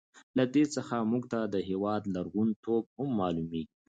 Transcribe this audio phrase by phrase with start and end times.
[0.37, 3.73] له دې څخه موږ ته د هېواد لرغون توب هم معلوميږي.